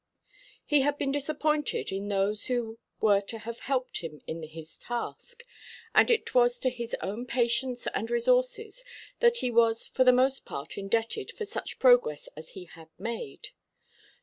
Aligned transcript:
He 0.65 0.81
had 0.81 0.97
been 0.97 1.11
disappointed 1.11 1.91
in 1.91 2.07
those 2.07 2.47
who 2.47 2.79
were 2.99 3.21
to 3.21 3.37
have 3.37 3.59
helped 3.59 3.99
him 3.99 4.23
in 4.25 4.41
his 4.41 4.79
task; 4.79 5.43
and 5.93 6.09
it 6.09 6.33
was 6.33 6.57
to 6.57 6.71
his 6.71 6.95
own 7.01 7.27
patience 7.27 7.85
and 7.93 8.09
resources 8.09 8.83
that 9.19 9.37
he 9.45 9.51
was 9.51 9.85
for 9.85 10.03
the 10.03 10.11
most 10.11 10.43
part 10.43 10.75
indebted 10.75 11.29
for 11.31 11.45
such 11.45 11.77
progress 11.77 12.27
as 12.35 12.53
he 12.53 12.65
had 12.65 12.89
made. 12.97 13.49